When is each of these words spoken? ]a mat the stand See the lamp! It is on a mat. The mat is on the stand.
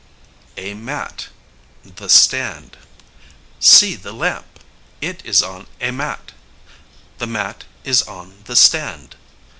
]a 0.67 0.73
mat 0.73 1.29
the 1.83 2.09
stand 2.09 2.75
See 3.59 3.93
the 3.93 4.11
lamp! 4.11 4.59
It 4.99 5.23
is 5.23 5.43
on 5.43 5.67
a 5.79 5.91
mat. 5.91 6.31
The 7.19 7.27
mat 7.27 7.65
is 7.83 8.01
on 8.01 8.41
the 8.45 8.55
stand. 8.55 9.15